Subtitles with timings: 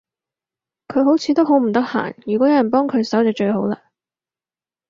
[0.87, 3.77] 佢好似都好唔得閒，如果有人幫佢手就最好嘞